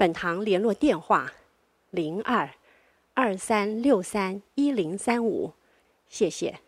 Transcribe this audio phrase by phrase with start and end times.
[0.00, 1.30] 本堂联络电话：
[1.90, 2.48] 零二
[3.12, 5.52] 二三六三一零三五，
[6.08, 6.58] 谢谢。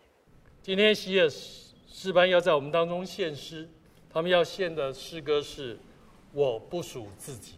[0.61, 3.67] 今天希尔诗班要在我们当中献诗，
[4.13, 5.77] 他们要献的诗歌是
[6.35, 7.55] 《我不属自己》。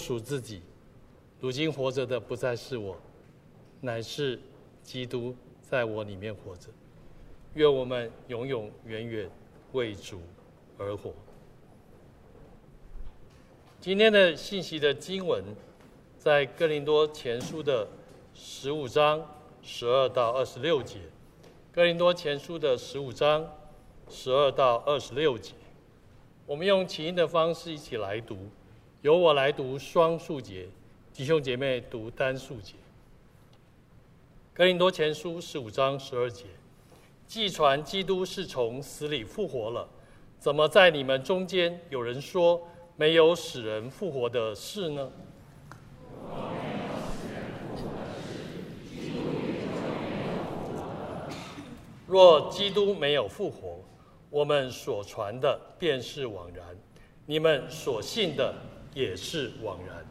[0.00, 0.62] 属自己，
[1.38, 2.96] 如今活着的不再是我，
[3.80, 4.40] 乃是
[4.82, 6.68] 基督在我里面活着。
[7.54, 9.30] 愿我们永永远远
[9.72, 10.20] 为主
[10.78, 11.12] 而活。
[13.80, 15.44] 今天的信息的经文，
[16.18, 17.86] 在哥林多前书的
[18.34, 19.26] 十五章
[19.62, 20.98] 十二到二十六节。
[21.72, 23.48] 哥林多前书的十五章
[24.08, 25.54] 十二到二十六节，
[26.46, 28.36] 我们用起音的方式一起来读，
[29.02, 30.68] 由我来读双数节，
[31.14, 32.74] 弟兄姐妹读单数节。
[34.52, 36.44] 哥林多前书十五章十二节，
[37.26, 39.88] 既传基督是从死里复活了，
[40.38, 42.60] 怎么在你们中间有人说
[42.94, 45.10] 没有使人复活的事呢？
[52.06, 53.78] 若基督没有复活，
[54.28, 56.66] 我们所传的便是枉然，
[57.24, 58.54] 你们所信的
[58.94, 60.04] 也是枉然。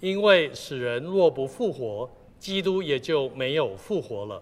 [0.00, 4.40] 因为使人若不复活，基督也就没有复活了。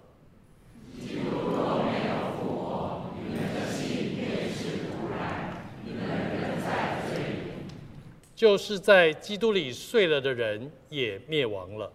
[8.37, 11.91] 就是在基督里睡了的人也灭亡了。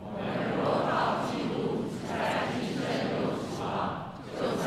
[0.00, 0.24] 我们
[0.56, 2.82] 若靠基督在今生
[3.20, 3.36] 有，
[4.40, 4.66] 就算。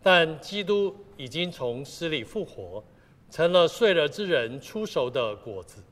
[0.00, 2.82] 但基督已经从死里复活，
[3.30, 5.82] 成了睡了之人出熟的果子。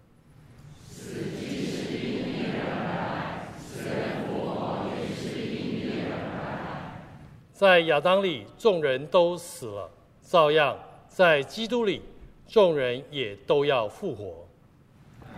[7.52, 9.90] 在亚当里，众人都死了，
[10.22, 10.78] 照样。
[11.16, 12.02] 在基督里，
[12.46, 14.46] 众人也都要复活。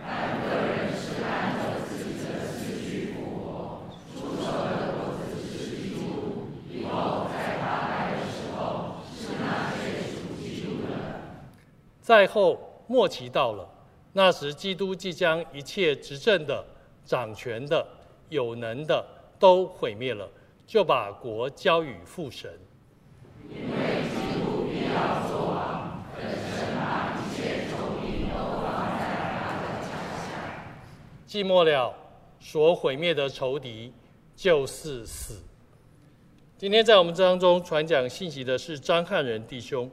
[0.05, 10.91] 但个人是按着自己的次序复活，初熟的果子是基督，以后在他来的时候，是那些属基督的。
[12.01, 13.65] 在后末期到了，
[14.11, 16.61] 那时基督即将一切执政的、
[17.05, 17.87] 掌权的、
[18.27, 19.07] 有能的
[19.39, 20.29] 都毁灭了，
[20.67, 22.51] 就把国交与父神。
[23.49, 25.25] 因为基督必要
[31.29, 31.93] 寂寞了，
[32.39, 33.93] 所毁灭的仇敌
[34.35, 35.39] 就是死。
[36.57, 39.87] 今天在我们当中传讲信息的是张汉仁弟兄，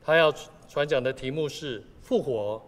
[0.00, 0.32] 他要
[0.68, 2.62] 传讲的题目是复活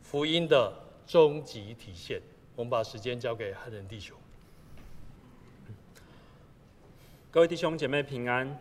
[0.00, 0.72] 福音的
[1.06, 2.20] 终极体现。
[2.56, 4.16] 我们把时间交给汉仁弟兄。
[7.30, 8.58] 各位弟兄姐妹平安。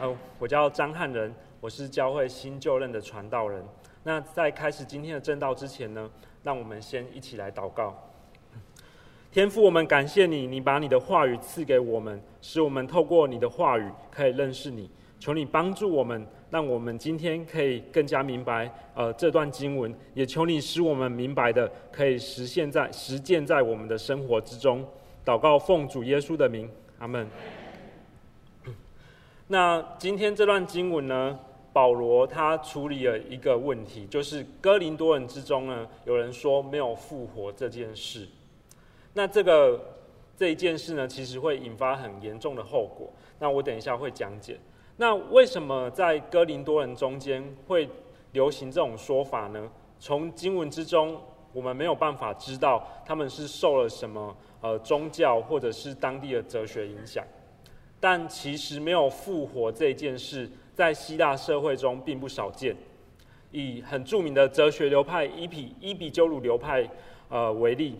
[0.00, 3.64] 呃，我叫张汉仁，我是教会新就任的传道人。
[4.02, 6.10] 那在开始今天的正道之前呢，
[6.42, 7.96] 让我们先一起来祷告。
[9.36, 14.88] 天父，我们感谢你，你把你的话语赐给我们，使我们透过你的话语可以认识你。
[15.20, 24.82] 求你帮助我们，让我们今天可以更加明白呃这段经文，也求你使我们明白的可以实现在实践在我们的生活之中。
[25.22, 26.66] 祷告奉主耶稣的名，
[26.98, 27.28] 阿门。
[29.48, 31.38] 那今天这段经文呢，
[31.74, 38.26] 保罗他处理了一个问题，就是哥林多人之中呢，有人说没有复活这件事。
[39.16, 39.80] 那这个
[40.36, 43.10] 这一件事呢，其实会引发很严重的后果。
[43.38, 44.58] 那我等一下会讲解。
[44.98, 47.88] 那为什么在哥林多人中间会
[48.32, 49.70] 流行这种说法呢？
[49.98, 51.18] 从经文之中，
[51.54, 57.24] 我们没有办法知道他们是受了什么呃宗教或者是当地的哲学影响。
[57.98, 62.76] 但其实没有复活这件事，在希腊社会中并不少见。
[63.50, 66.86] 以很著名的哲学流派伊比伊比鸠鲁流派
[67.30, 67.98] 呃为例。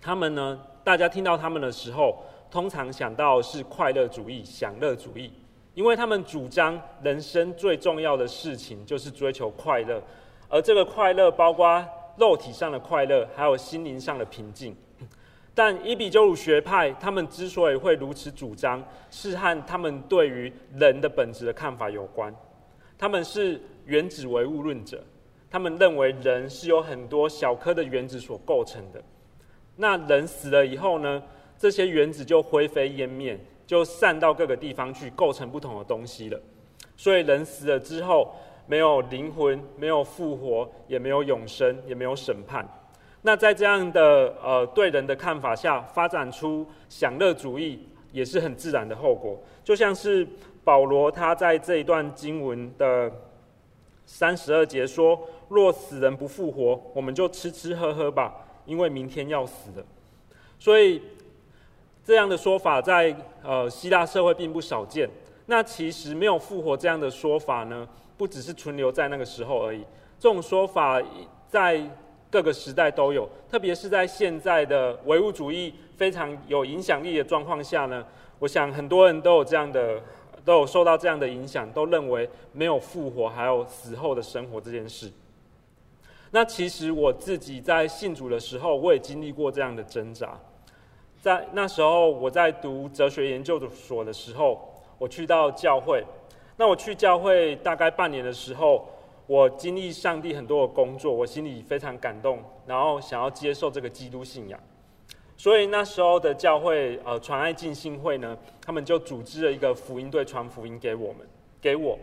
[0.00, 5.32] 他们呢，大家听到他们的时候，通常想到是快乐主义、享乐主义，
[5.74, 10.02] 因为他们主张人生最重要的事情就是追求快乐，
[10.48, 11.84] 而这个快乐包括
[12.16, 14.74] 肉体上的快乐，还有心灵上的平静。
[15.54, 22.32] 但伊比鸠鲁学派他们之所以会如此主张，是和他们对于人的本质的看法有关。
[22.96, 25.02] 他们是原子唯物论者，
[25.50, 29.02] 他们认为人是由很多小颗的原子所构成的。
[29.80, 31.22] 那人死了以后呢？
[31.56, 36.40] 这些原子就灰飞烟灭，就散到各个地方去，构成不同的东西了。
[36.96, 38.32] 所以人死了之后，
[38.66, 42.64] 没有灵魂，没有复活，也没有永生，也没有审判。
[43.22, 49.36] 那在这样的呃对人的看法下，发展出享乐主义，也是很自然的后果。
[49.64, 50.24] 就像是
[50.62, 53.10] 保罗他在这一段经文的
[54.06, 55.20] 三十二节说
[55.50, 58.32] ：“若死人不复活，我们就吃吃喝喝吧，
[58.68, 59.84] 因为明天要死的。
[60.60, 61.02] 所以
[62.04, 65.10] 这样的说法在呃希腊社会并不少见。
[65.46, 69.82] 那其实没有复活这样的说法呢，不只是存留在那个时候而已。
[70.20, 71.02] 这种说法
[71.48, 71.82] 在
[72.30, 78.04] 各个时代都有，特别是在现在的唯物主义非常有影响力的状况下呢，
[78.38, 79.98] 我想很多人都有这样的，
[80.44, 85.10] 都有受到这样的影响，都认为没有复活还有死后的生活这件事。
[86.30, 90.38] 那其实我自己在信主的时候，我也经历过这样的挣扎。
[91.20, 94.74] 在那时候我在读哲学研究所的时候。
[95.00, 96.04] 我去到教会，
[96.56, 98.84] 那我去教会大概半年的时候，
[99.28, 104.58] 我经历上帝很多的工作，我心里非常感动，然后想要接受这个基督信仰。
[105.36, 111.24] 所以那时候的教会，呃，传爱进信会呢，他们就组织了一个福音队传福音给我们，
[111.60, 111.96] 给我。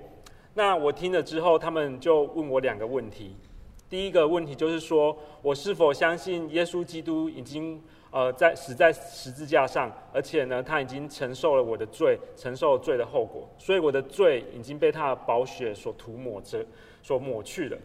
[0.54, 3.36] 那我听了之后，他们就问我两个问题。
[3.90, 7.82] 第一个问题就是说，我是否相信耶稣基督已经。
[8.12, 16.66] 呃，在死在十字架上，而且呢，他已经承受了我的罪，承受了罪的后果，所以我的罪已经被他的宝血所涂抹着，
[17.04, 17.78] 所抹去了。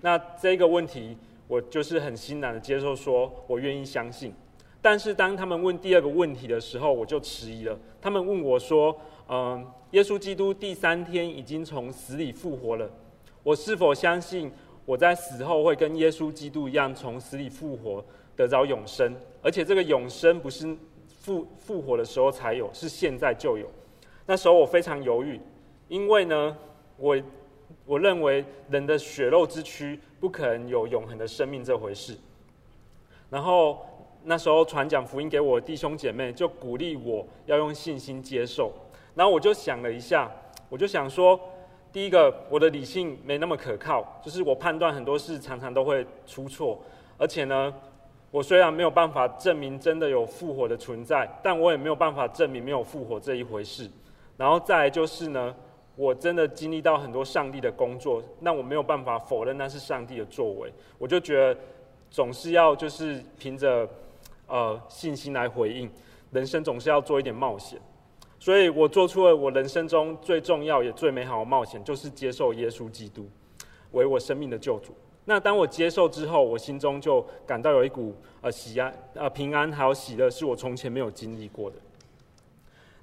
[0.00, 1.14] 那这个问题，
[1.46, 4.32] 我就是很欣然的接受，说我愿意相信。
[4.80, 7.78] 但是当他们问第二个问题的时候，我就迟疑了。
[8.00, 12.90] 他们问我说：“嗯、耶稣基督第三天已经从死里复活了，
[13.42, 14.50] 我是否相信
[14.88, 18.02] 我在死后会跟耶稣基督一样从死里复活？”
[18.34, 20.74] 得着永生，而且这个永生不是
[21.08, 23.66] 复复活的时候才有，是现在就有。
[24.24, 25.40] 那时候我非常犹豫，
[25.88, 26.56] 因为呢，
[26.96, 27.20] 我
[27.84, 32.16] 我认为人的血肉之躯不可能有永恒的生命这回事。
[33.28, 33.84] 然后
[34.22, 38.72] 那时候传讲福音给我弟兄姐妹就鼓励我要用信心接受。
[39.16, 40.30] 然后我就想了一下，
[40.68, 41.40] 我就想说，
[41.92, 46.80] 第一个我的理性没那么可靠，就是我判断很多事常常都会出错，
[47.16, 47.74] 而且呢。
[48.30, 53.90] 我虽然没有办法证明真的有复活的存在，但我也没有办法证明没有复活这一回事。
[54.36, 55.56] 然后再来就是呢，
[55.96, 60.70] 我真的经历到很多上帝的工作，那我没有办法否认那是上帝的作为。
[60.98, 61.58] 我就觉得
[62.10, 63.88] 总是要就是凭着
[64.46, 65.90] 呃信心来回应，
[66.30, 67.80] 人生总是要做一点冒险。
[68.48, 73.28] 所以我做出了我人生中最重要也最美好的冒险，就是接受耶稣基督
[73.92, 74.94] 为我生命的救主。
[75.26, 81.76] 那当我接受之后，我心中就感到有一股呃喜安呃平安还有喜乐，是我从前没有经历过的。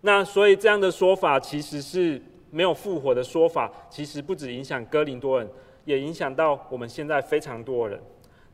[0.01, 5.47] 那所以这样的说法其实是没有复活的说法，其实不止影响哥林多人，
[5.83, 8.01] 也影响到我们现在非常多人。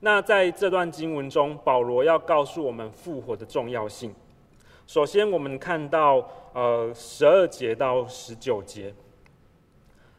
[0.01, 4.13] 那在这段经文中，保罗要告诉我们复活的重要性。
[4.93, 8.93] 首先，我们看到呃十二节到十九节，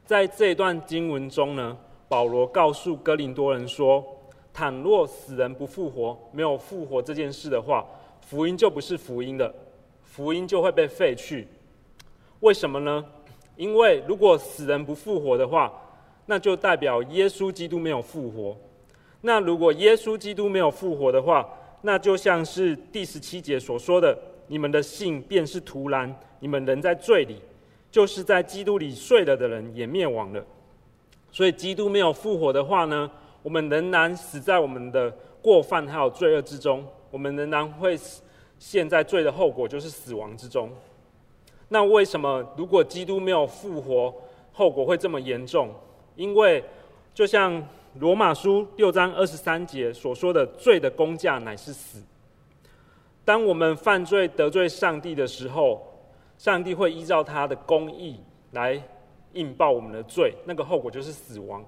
[0.07, 1.77] 在这段经文中呢。
[2.09, 4.03] 保罗告诉哥林多人说
[4.51, 7.87] ：“倘若死人不复活，没有复活这件事的话，
[8.23, 9.55] 福音就不是福音了，
[10.03, 11.47] 福音就会被废去。
[12.41, 13.05] 为什么呢？
[13.57, 15.71] 因为如果死人不复活的话，
[16.25, 18.57] 那就代表耶稣基督没有复活。
[19.21, 21.47] 那如果耶稣基督没有复活的话，
[21.83, 24.19] 那就像是第十七节所说的：
[24.53, 27.41] 你们的信便是徒然，你们仍在罪里，
[27.91, 30.45] 就是在基督里睡了的人也灭亡了。”
[31.33, 33.11] 所以，基督没有复活的话呢，
[33.43, 37.99] 我们仍然死在我们的过犯还有罪恶之中，我们仍然会
[38.59, 40.69] 陷在罪的后果，就是死亡之中。
[41.71, 44.15] 那为什么如果基督没有复活，
[44.53, 45.75] 后果会这么严重？
[46.15, 46.63] 因为
[47.15, 47.67] 就像
[48.01, 52.03] 罗马书六章二十三节所说的，罪的工价乃是死。
[53.25, 55.81] 当我们犯罪得罪上帝的时候，
[56.39, 58.21] 上帝会依照他的公义
[58.53, 58.83] 来。
[59.35, 61.65] 应报我们的罪，那个后果就是死亡。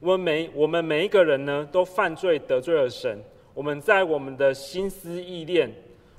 [0.00, 3.18] 我们每我们每一个人呢，都犯罪得罪了神。
[3.54, 5.72] 我们在我们的心思意念，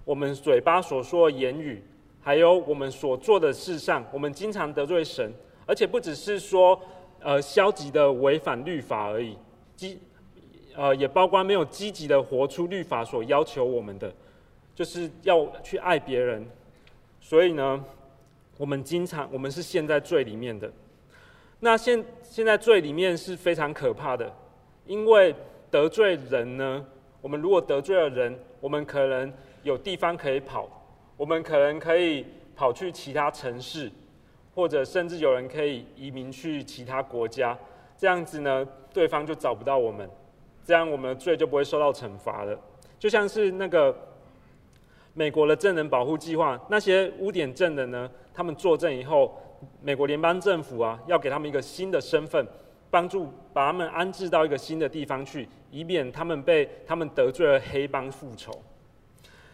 [0.04, 1.84] 我们嘴巴所说的言语，
[2.20, 5.32] 还有我们所做的事上，我们经常得罪神。
[5.68, 6.82] 而且不只是说，
[7.20, 9.38] 呃，消极的违反律法而已，
[9.76, 10.00] 积，
[10.76, 14.12] 呃，也包括没有积极的活出律法所要求我们的，
[14.76, 16.46] 就是要去爱别人。
[17.20, 17.84] 所以呢，
[18.58, 20.72] 我们经常，我们是陷在罪里面的。
[21.60, 24.32] 那现现在罪里面是非常可怕的，
[24.86, 25.34] 因为
[25.72, 26.86] 得罪人呢，
[27.22, 30.70] 我们如果得罪了人，我们可能有地方可以跑，
[31.18, 33.92] 我们可能可以跑去其他城市，
[34.54, 37.58] 或者甚至有人可以移民去其他国家。
[37.98, 40.08] 这样子呢，对方就找不到我们，
[40.64, 42.60] 这样我们的罪就不会受到惩罚了。
[43.00, 43.96] 就像是那个
[45.18, 49.34] 美国的证人保护计划，那些污点证人呢，他们作证以后，
[49.82, 52.46] 美国联邦政府啊，要给他们一个新的身份，
[52.92, 58.52] 帮助把他们安置到一个新的地方去，以免他们被他们得罪了黑帮复仇。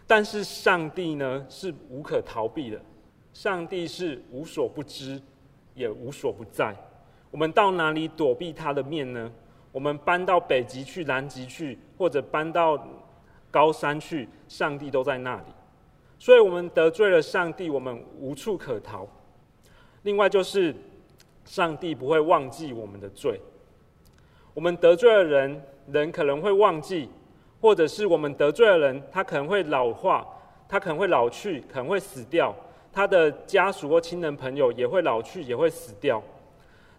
[0.07, 2.81] 但是上帝呢，是无可逃避的，
[3.31, 5.21] 上帝是无所不知，
[5.75, 6.75] 也无所不在。
[7.29, 9.31] 我们到哪里躲避他的面呢？
[9.71, 12.83] 我们搬到北极去、南极去，或者搬到
[13.51, 15.43] 高山去，上帝都在那里。
[16.19, 19.07] 所以，我们得罪了上帝，我们无处可逃。
[20.03, 20.75] 另外，就是
[21.45, 23.39] 上帝不会忘记我们的罪。
[24.53, 27.09] 我们得罪了人，人可能会忘记，
[27.61, 30.27] 或者是我们得罪了人，他可能会老化，
[30.67, 32.53] 他可能会老去，可能会死掉。
[32.91, 36.21] 他的家属或亲人朋友也会老去，也会死掉。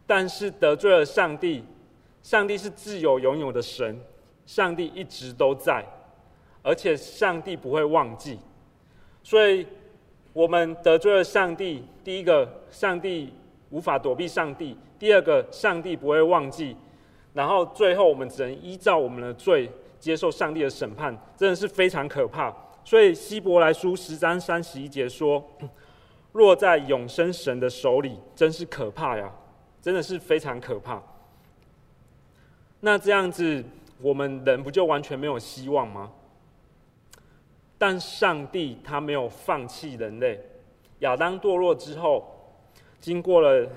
[0.06, 1.62] 但是得罪了上帝。
[2.22, 4.00] 上帝是自有永有的神，
[4.46, 5.84] 上帝一直都在，
[6.62, 8.38] 而且上帝不会忘记。
[9.22, 9.66] 所以，
[10.32, 11.84] 我们得罪了上帝。
[12.02, 13.32] 第一个，上帝
[13.70, 16.76] 无法躲避上帝；第二个，上帝不会忘记。
[17.32, 22.54] 然后，最后我们只能依照我们的罪接受上帝的审判，真的是非常可怕。
[22.84, 25.42] 所以，希伯来书十章三十一节说
[26.32, 29.32] ：“落在永生神的手里，真是可怕呀！”
[29.80, 31.02] 真的是非常可怕。
[32.80, 33.64] 那这样子，
[34.00, 36.10] 我们人不就完全没有希望吗？
[37.82, 40.40] 但上帝他没有放弃人类。
[41.00, 42.24] 亚当堕落之后，
[43.00, 43.68] 经过了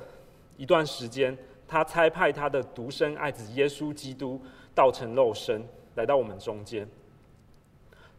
[0.58, 1.36] 一段时间，
[1.68, 4.40] 他差派他的独生爱子耶稣基督
[4.76, 6.88] 道成肉身，来到我们中间。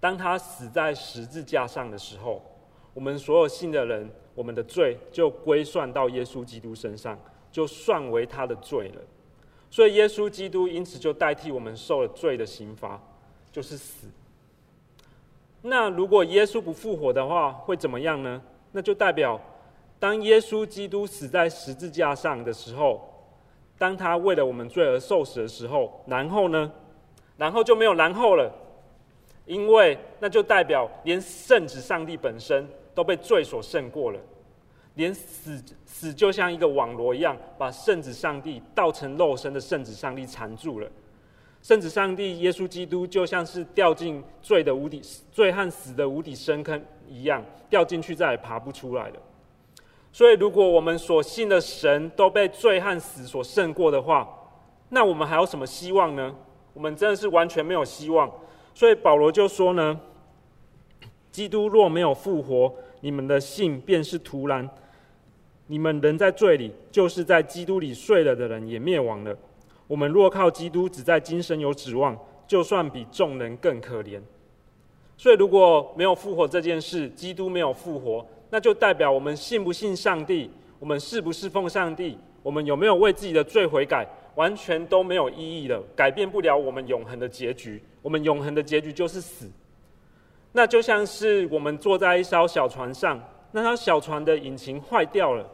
[0.00, 2.42] 当他死在十字架上的时候，
[2.92, 7.16] 我们所有信的人，我们的罪就归算到耶稣基督身上，
[7.52, 9.00] 就算为他的罪了。
[9.70, 13.00] 所以，耶稣基督因此就代替我们受了罪的刑罚，
[13.52, 14.08] 就是死。
[15.68, 18.40] 那如果耶稣不复活的话，会怎么样呢？
[18.72, 19.40] 那就代表，
[19.98, 23.00] 当耶稣基督死在十字架上的时候，
[23.78, 26.70] 当他为了我们罪而受死的时候，然后呢？
[27.36, 28.50] 然后就没有然后了，
[29.44, 34.18] 因为那就代表，连圣子上帝本身都被罪所胜过了。
[34.94, 40.88] 连死死就像一个网罗一样，把圣子上帝道成肉身的圣子上帝缠住了。
[41.66, 45.02] 甚至上帝耶稣基督就像是掉进罪的无底、
[45.32, 49.16] 罪和死的无底深坑一样，掉进去再也爬不出来了。
[50.12, 54.28] 所以，如果我们所信的神都被罪和死所胜过的话，
[54.90, 56.32] 那我们还有什么希望呢？
[56.72, 58.30] 我们真的是完全没有希望。
[58.72, 60.00] 所以保罗就说呢
[61.32, 64.70] ：“基督若没有复活，你们的信便是徒然。”
[65.66, 69.36] 你们人在罪里，就是在基督里睡了的人也灭亡了。
[69.86, 74.20] 我们若靠基督，只在今生有指望，就算比众人更可怜。
[75.16, 87.82] 所以，如果没有复活这件事，基督没有复活，那就代表我们信不信上帝，我们侍不侍奉上帝，我们有没有为自己的罪悔改，完全都没有意义了，改变不了我们永恒的结局。
[88.02, 89.50] 我们永恒的结局就是死。
[90.52, 93.18] 那就像是我们坐在一艘小船上，
[93.52, 95.48] 那艘小船的引擎坏掉了。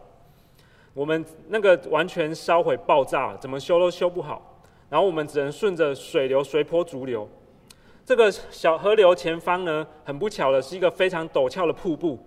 [0.94, 4.61] 我们那个完全烧毁爆炸，怎么修都修不好。
[4.90, 7.26] 然后我们只能顺着水流随波逐流。
[8.05, 12.18] 这个小河流前方呢，很不巧的是一个非常陡峭的瀑布，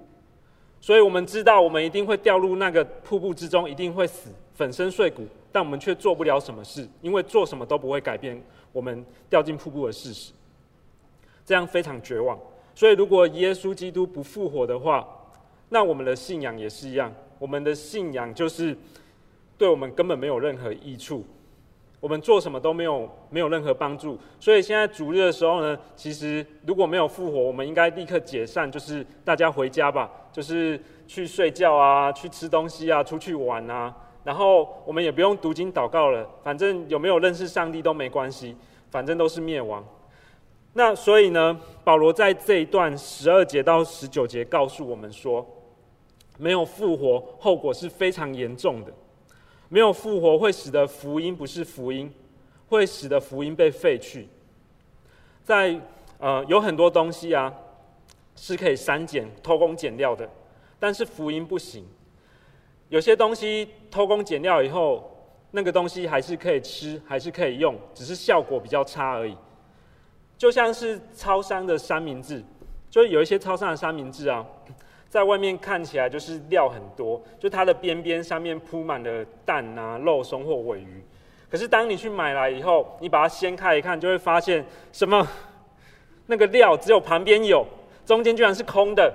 [0.81, 5.27] 所以我们知道我们一定会掉入那个瀑布之中，一定会死，粉身碎骨。
[5.51, 8.41] 但我们却做不了什么事，因为做什么都不会改变
[8.73, 10.33] 我们掉进瀑布的事实。
[11.45, 12.39] 这样非常绝望。
[12.73, 15.07] 所以如果耶稣基督不复活的话，
[15.69, 17.13] 那我们的信仰也是一样。
[17.39, 18.75] 我们的信仰就是
[19.57, 21.23] 对我们根本没有任何益处，
[21.99, 24.17] 我们做什么都没有没有任何帮助。
[24.39, 33.95] 所以现在主日的时候呢，其实如果没有复活，我们应该立刻解散，就是大家回家吧，就是去睡觉啊，去吃东西啊，出去玩啊。
[34.23, 38.55] 然后我们也不用读经祷告了，反正有没有认识上帝都没关系，
[38.91, 39.83] 反正都是灭亡。
[40.73, 45.45] 那所以呢，保罗在这一段十二节到十九节告诉我们说。
[46.37, 48.91] 没有复活，后果是非常严重的。
[49.69, 52.13] 没有复活会使得福音不是福音，
[52.67, 54.27] 会使得福音被废去。
[55.43, 55.79] 在
[56.17, 57.53] 呃，有很多东西啊
[58.35, 60.29] 是可以删减、偷工减料的，
[60.79, 61.85] 但是福音不行。
[62.89, 65.11] 有些东西偷工减料以后，
[65.51, 69.35] 那个东西还是可以吃，还是可以用，只是效果比较差而已。
[70.37, 72.43] 就像是超商的三明治，
[72.89, 74.45] 就有一些超商的三明治啊。
[75.15, 81.01] 在外面看起来就是料很多，就它的边边上面铺满了蛋啊、肉松或尾鱼。
[81.49, 85.25] 可是当你去买来以后，你把它掀开一看，就会发现什么？
[86.25, 87.65] 那个料只有旁边有，
[88.05, 89.09] 中间居然是空的。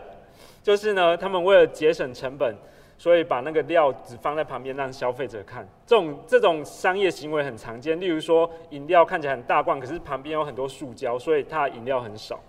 [0.63, 2.57] 就是呢，他们为了节省成本，
[2.97, 5.69] 所以把那个料只放在旁边让消费者看。
[5.85, 12.41] 这种这种商业行为很常见，例如说饮料看起来很大罐，可是旁边有很多塑胶，所以它饮料很少。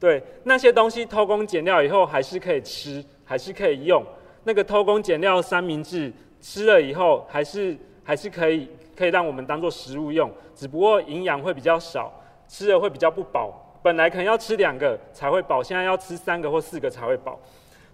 [0.00, 4.02] 对，那些东西偷工减料以后还是可以吃，还是可以用。
[4.44, 6.10] 那个偷工减料三明治
[6.40, 12.10] 吃了以后还是还是可以可以让我们当做食物用，只不过营养会比较少，
[12.48, 13.78] 吃了会比较不饱。
[13.82, 17.38] 本来可能要吃两个才会饱，现在要吃三个或四个才会饱。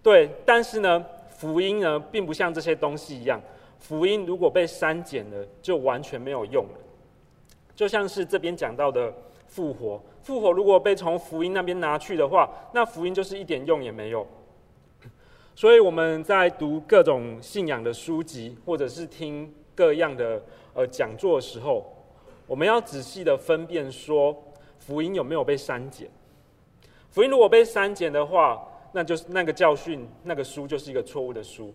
[0.02, 1.04] 对，但是呢。
[1.38, 3.38] 福音呢，并不像这些东西一样，
[3.78, 6.70] 福音如果被删减了，就完全没有用了。
[7.74, 9.12] 就像是这边讲到的
[9.56, 14.26] 复活，复活如果被从福音那边拿去的话，那福音就是一点用也没有。
[15.54, 20.42] 所以我们在读各种信仰的书籍，或者是听各样的
[20.74, 21.82] 呃讲座的时候，
[22.46, 24.36] 我们要仔细的分辨说，
[24.78, 26.10] 福音有没有被删减。
[27.10, 31.72] 福音如果被删减的话，那就是那个教训，那个书就是一个错误的书。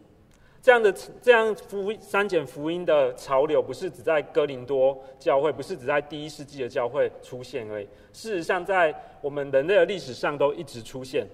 [0.61, 7.85] 这样的这样福删减福音的潮流，不是只在哥林多教会，不是只在第一世纪的教会出现而已。
[8.13, 11.25] 事实上，在我们人类的历史上都一直出现。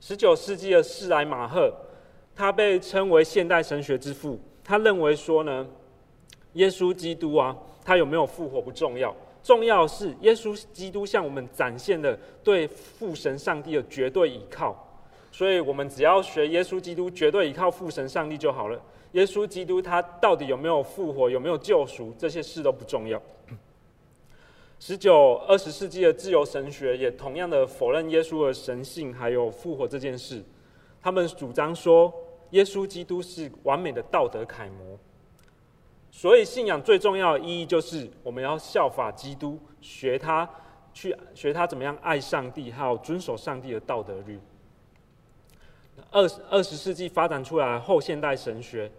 [0.00, 1.72] 十九世纪的施莱马赫，
[2.34, 4.38] 他被称为现代神学之父。
[4.62, 5.66] 他认为说呢，
[6.52, 9.14] 耶稣基督啊，他有没有复活不重要。
[9.42, 14.85] 重要是耶稣基督向我们展现了对父神上帝的绝对倚靠，
[15.36, 18.82] 所以我们只要学耶稣基督绝对依靠父神上帝就好了。
[19.12, 23.20] 耶稣基督他到底有没有复活，有没有救赎，这些事都不重要。
[24.80, 30.42] 十九、二十世纪的自由神学也同样的否认耶稣的神性还有复活这件事，
[31.02, 32.10] 他们主张说
[32.52, 34.98] 耶稣基督是完美的道德楷模。
[36.10, 40.48] 所以，信仰最重要的意义就是我们要效法基督，学他
[40.94, 44.40] 去学他怎么样爱上帝，还有遵守上帝的道德律。
[46.10, 48.90] 二十二十世纪发展出来后现代神学，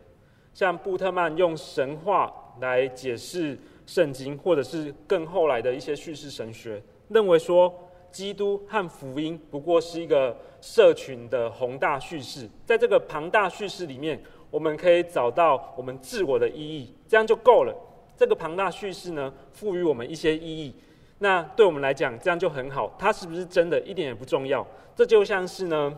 [0.53, 7.73] 像布特曼用神话来解释圣经，或者是更后来的一些叙事神学，认为说
[8.11, 14.21] 基督和福音不过是一个社群的宏大叙事，在这个庞大叙事里面。
[14.49, 17.75] 我们可以找到我们自我的意义，这样就够了。
[18.15, 20.73] 这个庞大叙事呢，赋予我们一些意义，
[21.19, 22.95] 那对我们来讲，这样就很好。
[22.97, 24.65] 它是不是真的，一点也不重要。
[24.95, 25.93] 这就像是呢，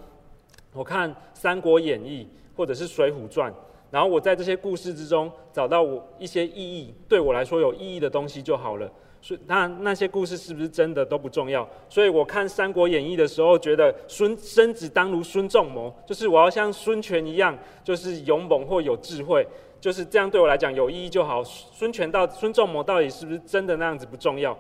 [0.74, 2.28] 我看《三国演义》
[2.58, 3.52] 或者是《水浒传》，
[3.90, 8.92] 然后我在这些故事之中找到我一些意义，对我来说有意义的东西就好了。
[9.22, 11.68] 所以那那些故事是不是真的都不重要？
[11.90, 19.46] 所以我看《三国演义》的时候，觉得孙生子当如孙仲谋，就是我要像孙权一样，就是勇猛或有智慧，
[19.82, 21.44] 就是这样对我来讲有意义就好。
[21.44, 24.58] 孙权到孙仲谋到底是不是真的那样子不重要？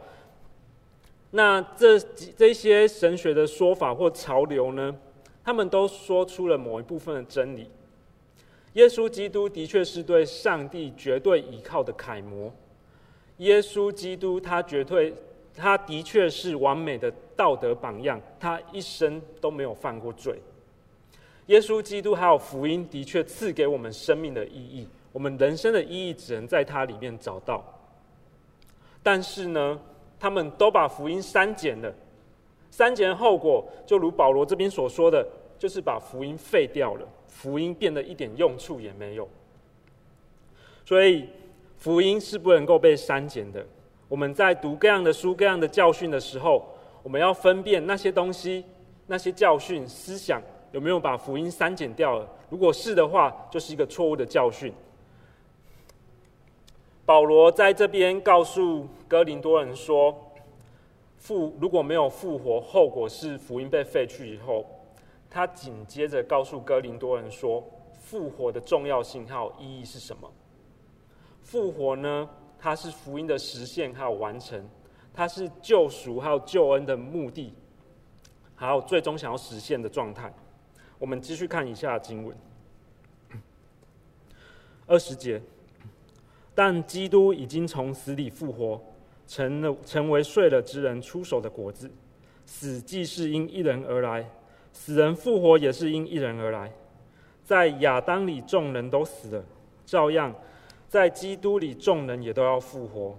[1.31, 1.97] 那这
[2.35, 4.93] 这些神学的说法或潮流呢？
[5.43, 7.69] 他们都说出了某一部分的真理。
[8.73, 12.53] 耶稣基督的确是对上帝绝对倚靠的楷模。
[13.37, 15.13] 耶稣基督，他绝对，
[15.55, 20.39] 他的确是完美的道德榜样，他一生都没有犯过罪。
[21.47, 27.63] 耶稣基督还有福音，的确赐给我们生命的意义，我们人生的意义只能在他里面找到。
[29.01, 29.79] 但是呢，
[30.19, 31.91] 他们都把福音删减了，
[32.71, 35.27] 删减的后果，就如保罗这边所说的，
[35.57, 39.27] 就是把福音废掉了，福音变得一点用处也没有。
[40.85, 41.27] 所以。
[41.81, 43.65] 福音是不能够被删减的。
[44.09, 46.61] 我们在读各样的书、各样的教训的时候，
[47.01, 48.65] 我们要分辨那些东西、
[49.07, 50.41] 那些教训、思想
[50.73, 52.27] 有没有把福音删减掉了。
[52.49, 54.73] 如果是的话，就是一个错误的教训。
[57.05, 60.13] 保罗在这边告诉哥林多人说
[61.19, 64.65] ：“复如果没有复活，后果是福音被废去以后。”
[65.29, 67.63] 他紧接着告诉哥林多人说
[68.01, 70.27] ：“复活的重要性还有意义是什么？”
[71.43, 72.27] 复活呢，
[72.57, 74.67] 它是福音的实现还有完成，
[75.13, 77.53] 它是救赎还有救恩的目的，
[78.55, 80.33] 还有最终想要实现的状态。
[80.97, 82.35] 我们继续看以下经文，
[84.87, 85.39] 二十节。
[86.55, 88.81] 但基督已经从死里复活，
[89.29, 91.89] 成了成为睡了之人出手的果子。
[92.47, 94.27] 死既是因一人而来，
[94.73, 96.73] 死人复活也是因一人而来。
[97.45, 99.45] 在亚当里众人都死了，
[99.85, 100.33] 照样。
[100.87, 103.15] 在基督里，众人也都要复活，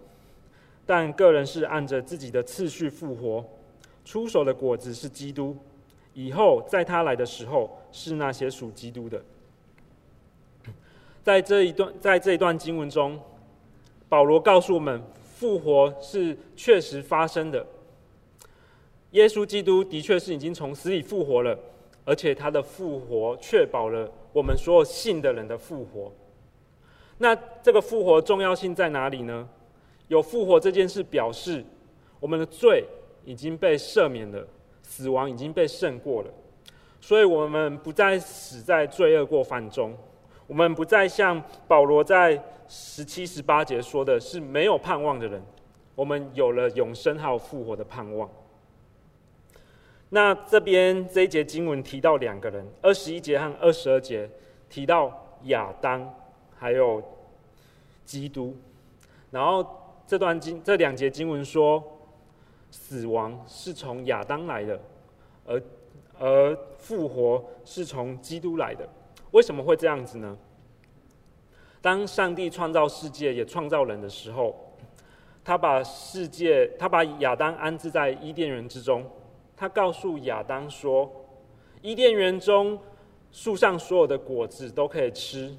[0.85, 3.44] 但个人是按着自己的次序复活。
[4.05, 5.57] 出手的果子是基督，
[6.12, 9.23] 以后在他来的时候，是那些属基督的。
[11.23, 13.20] 在这一段，在这一段经文中，
[14.09, 15.01] 保罗告诉我们，
[15.40, 17.66] 复活是确实发生的。
[19.12, 21.59] 耶稣基督的确是已经从死里复活了，
[22.05, 26.12] 而且他的复活确保了我们所有信的人的复活。
[27.16, 29.48] 那这个复活重要性在哪里呢？
[30.09, 31.64] 有复活这件事，表示
[32.20, 32.85] 我们的罪
[33.24, 34.46] 已经被赦免了，
[34.83, 36.31] 死亡已经被胜过了，
[37.00, 39.96] 所以我们不再死在罪恶过犯中，
[40.50, 45.40] 我们不再像保罗在十七、十八节说的是没有盼望的人，
[45.94, 48.28] 我们有了永生还有复活的盼望。
[50.08, 54.28] 那这边这一节经文提到两个人，二十一节和二十二节
[54.68, 56.12] 提到亚当
[56.58, 57.00] 还有
[58.04, 58.56] 基督，
[59.30, 59.64] 然后
[60.04, 61.80] 这段经这两节经文说，
[62.72, 64.80] 死亡是从亚当来的，
[65.46, 65.62] 而
[66.18, 68.88] 而复活是从基督来的。
[69.32, 70.36] 为什么会这样子呢？
[71.80, 74.54] 当上帝创造世界也创造人的时候，
[75.42, 79.04] 他把世界，他把亚当安置在伊甸园之中。
[79.56, 81.10] 他告诉亚当说
[81.82, 82.78] ：“伊甸园中
[83.30, 85.54] 树上所有的果子都可以吃，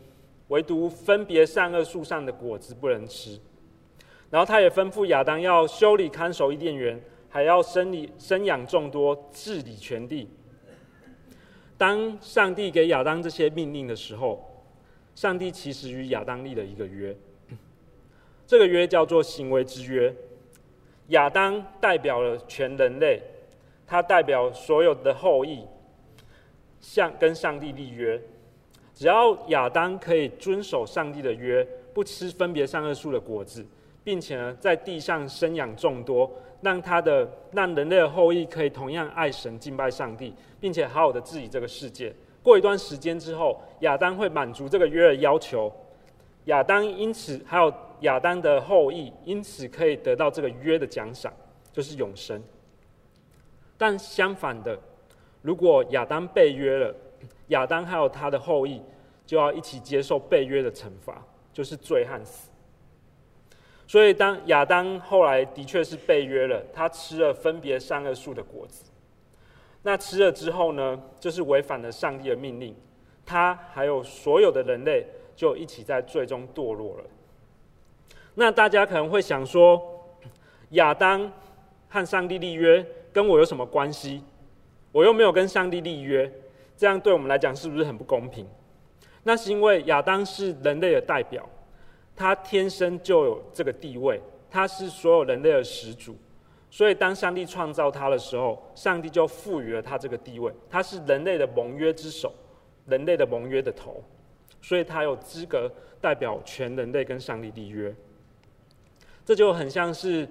[0.48, 3.40] 唯独分别善恶树上的果子不能吃。”
[4.30, 10.30] 然后他也吩咐亚当要修理看守伊甸园，还要生理生养众多，治理全地。
[11.82, 14.64] 当上帝给亚当这些命令的时候，
[15.16, 17.18] 上帝其实与亚当立了一个约，
[18.46, 20.14] 这个约叫做行为之约。
[21.08, 23.20] 亚当代表了全人类。
[23.88, 25.66] 他代表所有的后裔，
[26.80, 28.22] 向跟上帝立约。
[28.94, 33.66] 只要亚当可以遵守上帝的约，不吃分别善恶树的果子，
[34.04, 36.30] 并且呢，在地上生养众多，
[36.62, 42.14] 让他的让人类的后裔可以同样爱神、敬拜上帝，并且好好的治理这个世界。
[42.44, 45.72] 过一段时间之后，亚当会满足这个约的要求。
[46.46, 51.32] 亚当因此还有亚当的后裔，因此可以得到这个约的奖赏，
[51.72, 52.42] 就是永生。
[53.78, 54.78] 但相反的，
[55.44, 56.96] 如果亚当背约了，
[57.48, 58.82] 亚当还有他的后裔
[59.26, 62.51] 就要一起接受背约的惩罚，就是罪和死。
[63.92, 68.90] 所以，当亚当后来的确是背约了，他吃了分别善恶树的果子。
[69.82, 72.74] 那吃了之后呢，就是违反了上帝的命令，
[73.26, 77.04] 他还有所有的人类就一起在罪中堕落了。
[78.36, 79.82] 那大家可能会想说，
[80.70, 81.30] 亚当
[81.90, 82.86] 和上帝立约。
[83.12, 84.24] 跟我有什么关系？
[84.94, 86.32] 我又没有跟上帝立约，
[86.78, 88.48] 这样对我们来讲是不是很不公平？
[89.24, 91.46] 那是因为亚当是人类的代表，
[92.22, 96.16] 他天生就有这个地位，他是所有人类的始祖，
[96.70, 102.32] 所以当上帝创造他的时候，上帝就赋予了他这个地位，他是人类的盟约之首，
[102.86, 104.04] 人类的盟约的头，
[104.62, 107.94] 所以他有资格代表全人类跟上帝立约。
[109.26, 110.28] 这就很像是。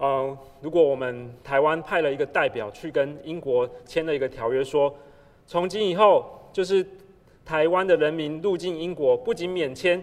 [0.00, 4.92] 嗯，如果我们台湾派了一个代表去跟英国签了一个条约，说
[5.46, 6.84] 从今以后就是
[7.44, 10.02] 台湾的人民入境英国，不仅免签，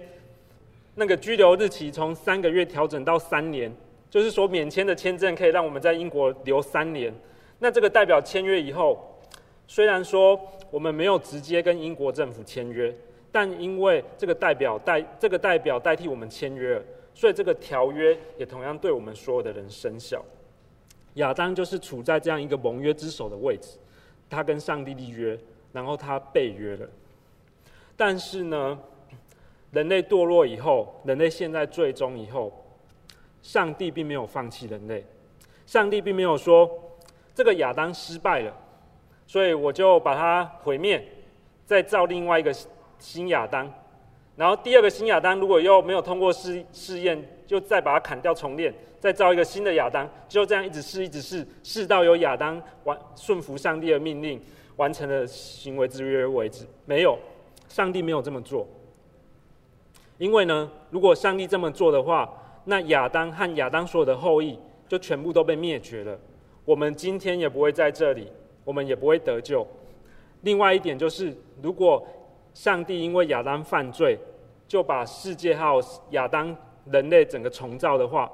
[0.96, 3.72] 那个居留日期从三个月调整到三年，
[4.10, 7.14] 就是说免签的签证可以让我们在英国留三年。
[7.60, 9.20] 那这个代表签约以后，
[9.68, 12.96] 虽然说我们没有直接跟英国政府签约，
[13.32, 16.82] 但因为这个代表代这个代表代替我们签约。
[17.14, 20.24] 所以这个条约也同样对我们所有的人生效。
[21.16, 23.78] 亚当就是处在这样一个盟约之首的位置，
[24.30, 25.38] 他跟上帝立约，
[25.74, 26.88] 然后他背约了。
[27.98, 28.80] 但是呢，
[29.72, 32.52] 人类堕落以后，人类陷在最终以后，
[33.42, 35.06] 上帝并没有放弃人类。
[35.66, 36.70] 上帝并没有说
[37.34, 38.54] 这个亚当失败了，
[39.26, 41.02] 所以我就把它毁灭，
[41.66, 42.54] 再造另外一个
[43.00, 43.72] 新亚当。
[44.36, 54.42] 然后第二个新亚当如果又没有通过试试验，就再把它砍掉重练，再造一个新的亚当，就这样一直试，一直试，试到有亚当完顺服上帝的命令，
[54.76, 56.66] 完成了行为之约为止。
[56.86, 57.18] 没有，
[57.70, 58.68] 上帝没有这么做。
[60.22, 62.32] 因为呢，如果上帝这么做的话，
[62.66, 64.56] 那亚当和亚当所有的后裔
[64.88, 66.16] 就全部都被灭绝了。
[66.64, 68.32] 我们今天也不会在这里，
[68.64, 69.66] 我们也不会得救。
[70.42, 72.06] 另外一点就是，如果
[72.54, 74.16] 上帝因为亚当犯罪，
[74.68, 75.80] 就把世界号
[76.12, 76.56] 亚当
[76.86, 78.32] 人类整个重造的话，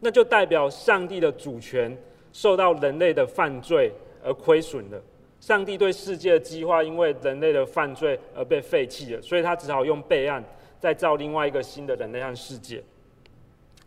[0.00, 1.96] 那就代表上帝的主权
[2.32, 3.92] 受到人类的犯罪
[4.24, 5.00] 而亏损了。
[5.38, 10.44] 上帝对世界的计划因为人类的犯罪而被废弃了，所以他只好用备案
[10.80, 12.82] 再造另外一个新的人类和世界。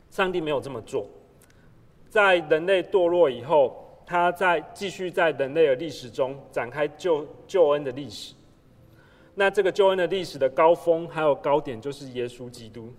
[0.10, 1.08] 上帝没有这么做，
[2.08, 8.36] 在人类堕落以后，他在继续在人类的历史中展开救救恩的历史。
[9.34, 12.94] 那这个救恩的历史的高峰还有高点，就是耶稣基督。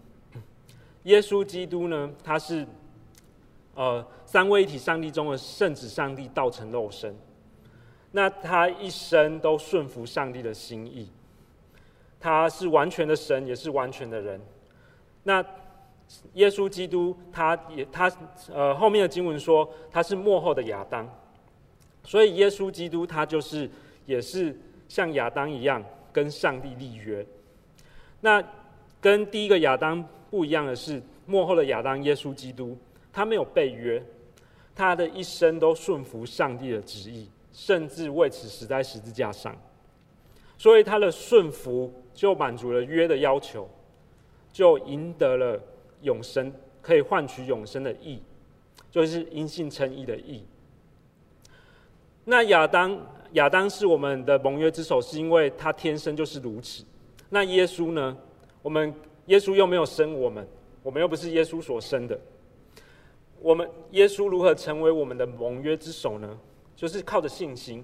[1.04, 2.66] 耶稣基督呢，他是
[3.74, 7.14] 呃三位一体上帝中的圣子上帝道成肉身。
[8.10, 11.08] 那他一生都顺服上帝的心意，
[12.24, 14.40] 他是完全的神，也是完全的人。
[15.24, 15.44] 那
[16.32, 18.10] 耶稣基督，他也他
[18.50, 21.06] 呃后面的经文说他是幕后的亚当，
[22.02, 23.70] 所以耶稣基督他就是
[24.06, 24.58] 也是
[24.88, 25.84] 像亚当一样
[26.14, 27.26] 跟上帝立约。
[28.22, 28.42] 那
[29.02, 32.74] 跟第一个亚当不一样的是，幕后的亚当耶稣基督
[33.12, 34.02] 他没有被约，
[34.74, 39.54] 他的一生都顺服上帝的旨意，甚至为此死在十字架上，
[40.56, 43.68] 所以他的顺服就满足了约的要求，
[44.52, 45.60] 就赢得了。
[46.02, 48.20] 永生可以换取永生的义，
[48.90, 50.44] 就是因信称义的义。
[52.26, 52.94] 那亚当，
[53.32, 56.84] 亚当是我们的盟约之首，是因为他天生就是如此。
[57.30, 58.14] 那耶稣呢？
[58.60, 58.94] 我们
[59.26, 60.46] 耶稣又没有生我们，
[60.82, 62.20] 我们又不是耶稣所生的。
[63.40, 66.38] 我们耶稣如何成为我们的盟约之首呢？
[66.76, 67.82] 就是靠着信心，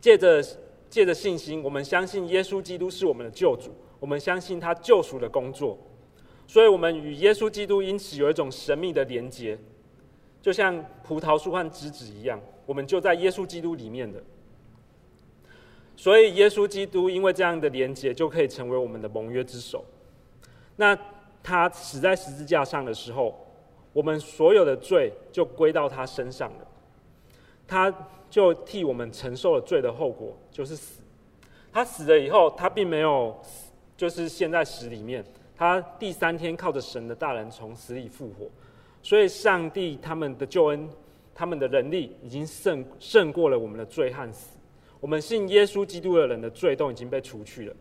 [0.00, 0.42] 借着
[0.90, 3.70] 借着信心，我们相信耶稣基督是我们的救主，
[4.00, 5.78] 我们相信他救赎的工作。
[6.46, 9.58] 所以，我们与耶稣基督因此有一种神秘的连结，
[10.40, 14.22] 就像葡萄树和枝子一样，我们就在耶稣基督里面的。
[15.94, 19.84] 所以，耶稣基督因为这样的连结，就可以成为我们的盟约之首。
[20.76, 20.98] 那
[21.42, 23.38] 他死在十字架上的时候，
[23.92, 26.66] 我们所有的罪就归到他身上了，
[27.66, 27.92] 他
[28.30, 31.02] 就替我们承受了罪的后果，就是死。
[31.72, 33.36] 他死了以后，他并没有
[33.96, 35.24] 就是陷在死里面。
[35.56, 38.46] 他第三天靠着神的大能从死里复活，
[39.02, 40.88] 所以上帝他们的救恩，
[41.34, 44.56] 他们的能力已经胜胜过了我们的罪和死。
[45.00, 47.74] 我们信耶稣基督的人的罪都已经被除去了，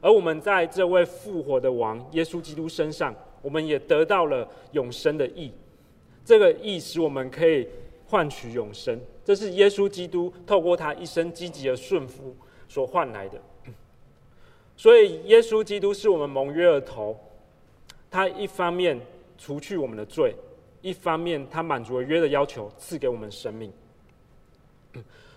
[0.00, 5.52] 而我们在这位复活的王耶稣基督身上，我们也得到了永生的义。
[6.24, 7.66] 这个义使我们可以
[8.06, 12.34] 换取永生，这是耶稣基督透过他一生积极的顺服
[12.68, 13.40] 所换来的。
[14.76, 17.16] 所以，耶稣基督是我们盟约的头。
[18.10, 19.00] 他一方面
[19.38, 20.34] 除去我们的罪，
[20.82, 23.72] 一方面他满足了约的要求，赐给我们生命。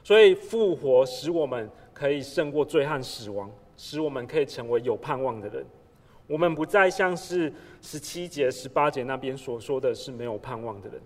[0.03, 5.63] 所以，复活使我们可以胜过罪和死亡，使我们可以成为有盼望的人。
[6.25, 10.99] 我们不再像是十七节、十八节那边所说的是没有盼望的人，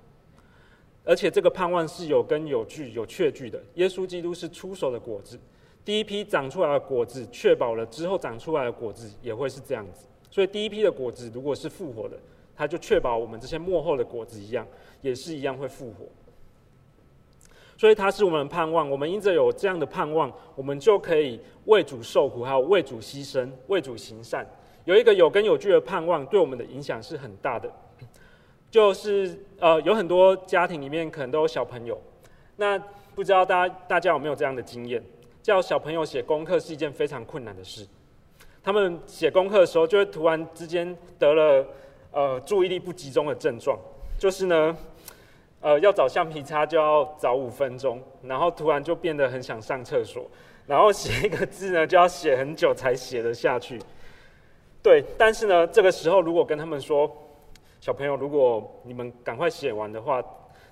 [1.07, 3.63] 而且这个盼望是有根有据、有确据的。
[3.75, 5.39] 耶稣基督是出手的果子。
[5.85, 10.05] 第一批长出来的果子，确保了之后长出来的果子也会是这样子。
[10.29, 12.19] 所以第一批的果子如果是复活的，
[12.53, 14.67] 它就确保我们这些幕后的果子一样，
[15.01, 16.05] 也是一样会复活。
[17.77, 18.89] 所以它是我们的盼望。
[18.89, 24.45] 我们因着有这样的盼望，我们就可以为主受苦，还有为主牺牲，为主行善。
[24.83, 27.71] 有一个有根有据的盼望，对我们的影响是很大的。
[28.69, 31.99] 就是呃，有很多家庭里面可能都有小朋友，
[32.57, 32.77] 那
[33.15, 35.01] 不知道大家大家有没有这样的经验？
[35.41, 37.87] 叫小朋友写功课是一件非常困难的事。
[38.61, 41.65] 他们写功课的时候，就会突然之间得了
[42.11, 43.79] 呃注意力不集中的症状，
[44.19, 44.75] 就是呢，
[45.61, 50.29] 呃要找橡皮擦就要找五分钟，然后突然就变得很想上厕所，
[50.65, 53.79] 然后写一个字呢就要写很久才写得下去。
[54.83, 57.09] 对，但是呢，这个时候如果跟他们说，
[57.79, 60.23] 小朋友，如果你们赶快写完的话，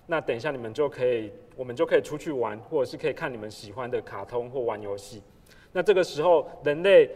[0.08, 1.32] 那等一下你们就可以。
[1.58, 5.24] 我们就可以出去玩，或者是可以看你们喜欢的卡通或玩游戏。
[5.72, 7.10] 那这个时候，人类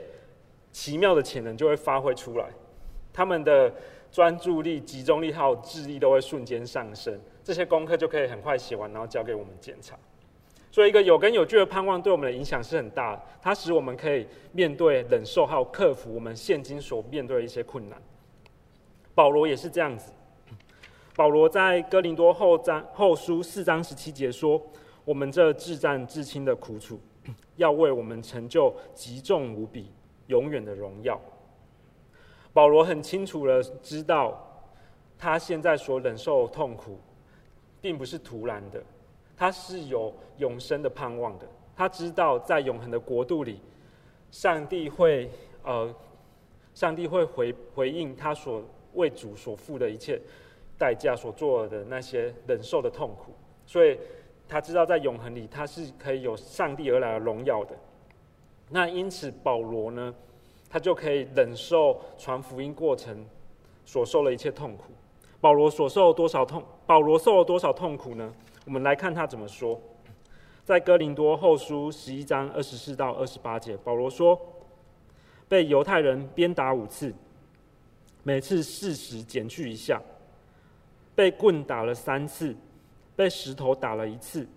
[0.71, 2.45] 奇妙的潜能就会发挥出来，
[3.12, 3.69] 他们的
[4.10, 7.19] 专注力、集中力还有智力都会瞬间上升。
[7.43, 9.99] 这些功课就可以很快写完，然后交给我们检查。
[10.71, 18.02] 所以，一个有根有据的盼望对我们的影响是很大的，它使我们可以面对、忍受还有克服我们现今所面对的一些困难。
[19.20, 20.14] 保罗也是这样子。
[21.14, 24.62] 保罗在哥林多后章后书四章十七节说
[25.04, 26.98] ：“我们这至暂至轻的苦楚，
[27.58, 29.92] 要为我们成就极重无比、
[30.28, 31.20] 永远的荣耀。”
[32.54, 34.42] 保罗很清楚的知道，
[35.17, 36.98] 他现在所忍受痛苦，
[37.82, 38.82] 并不是突然的，
[39.36, 41.46] 他是有永生的盼望的。
[41.76, 43.60] 他知道，在永恒的国度里，
[44.32, 45.30] 上帝会
[45.65, 45.94] 呃，
[46.74, 48.63] 上帝会回回应他所
[49.00, 50.21] 为主所付的一切。
[50.81, 53.33] 代价所做的那些忍受的痛苦，
[53.65, 54.00] 所以
[54.47, 57.75] 他知道在永恒里他是可以有上帝而来的荣耀的。
[58.69, 60.15] 那因此保罗呢，
[60.69, 63.25] 他就可以忍受传福音过程
[63.83, 64.85] 所受的一切痛苦。
[65.41, 66.63] 保罗所受了多少痛？
[66.85, 68.33] 保罗受了多少痛苦呢？
[68.65, 69.77] 我们来看他怎么说，
[70.63, 74.39] 在哥林多后书十一章二十四到二十八节，保罗说
[75.50, 77.13] ：“被犹太人鞭打五次，
[78.24, 80.02] 每次四十减去一下。”
[81.15, 82.56] 被棍打了三次，
[83.13, 84.48] 被石头打了一次，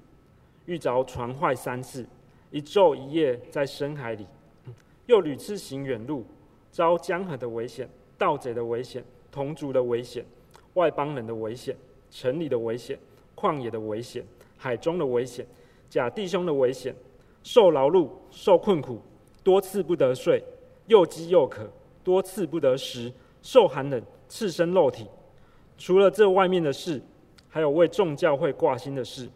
[0.66, 2.06] 遇着船坏三次，
[2.52, 4.24] 一昼一夜在深海里，
[5.06, 6.24] 又屡次行远路，
[6.70, 10.24] 遭江河的危险、盗贼的危险、同族的危险、
[10.74, 11.76] 外邦人的危险、
[12.12, 12.96] 城里的危险、
[13.34, 14.24] 旷野的危险、
[14.56, 15.44] 海中的危险、
[15.90, 16.94] 假弟兄的危险，
[17.42, 19.00] 受劳碌、受困苦，
[19.42, 20.40] 多次不得睡，
[20.86, 21.68] 又饥又渴，
[22.04, 25.06] 多次不得食，受寒冷，赤身露体。
[25.76, 27.02] 除了这外面的事，
[27.48, 29.28] 还有为众教会挂心的事，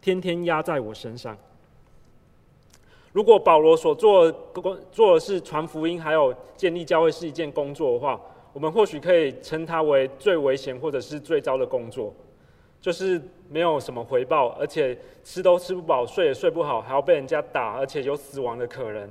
[0.00, 1.36] 天天压在我身上。
[3.12, 8.18] 如果保罗所做工做的是传福音，还有建立教会是一件工作的话，
[8.54, 12.14] 我们或许可以称它为最危险或者是最糟的工作，
[12.80, 19.10] 就是没有什么回报，而且吃都吃不饱，睡也睡不好，还要被人家打，而且有死亡的可能。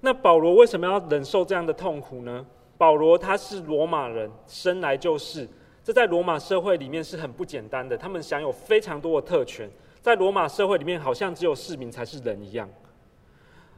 [0.00, 2.44] 那保罗为什么要忍受这样的痛苦呢？
[2.80, 5.46] 保罗他是罗马人，生来就是，
[5.84, 9.68] 这在罗马社会里面是很不简单的，他们享有非常多的特权。
[10.00, 12.66] 在罗马社会里面，好像只有市民才是人一样，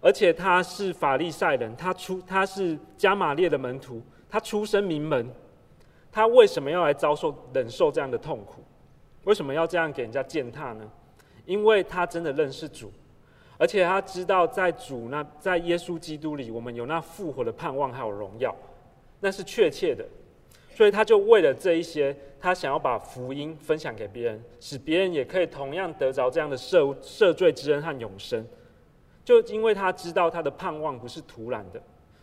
[0.00, 4.00] 而且他是法利赛人，他出他是加玛列的门徒，
[4.30, 5.28] 他出身名门，
[6.12, 8.62] 他为什么要来遭受忍受这样的痛苦？
[9.24, 10.88] 为什么要这样给人家践踏呢？
[11.44, 12.92] 因为他真的认识主，
[13.58, 18.54] 而且他知道在主那在耶稣基督里，我们有那复活的盼望还有荣耀，
[19.22, 20.04] 那是确切的。
[20.74, 28.44] 所以他就为了这一些，他想要把福音分享给别人，使别人也可以同样得着这样的赦赦罪之恩和永生。
[29.22, 31.82] 就因为他知道他的盼望不是徒然的，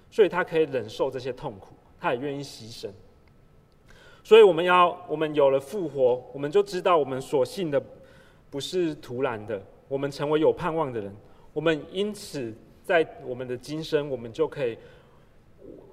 [0.09, 2.89] 所以他可以忍受这些痛苦，他也愿意牺牲。
[4.23, 7.81] 所以我们要，我们有了复活，我们就知道我们所信的
[8.49, 11.15] 不是徒然的，我们成为有盼望的人。
[11.53, 12.51] 我们因此
[12.83, 14.75] 在我们的今生，我们就可以。